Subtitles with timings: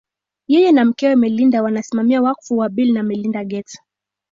[0.47, 3.77] Yeye na mkewe Melinda wanasimamia wakfu wa Bill na Melinda Gates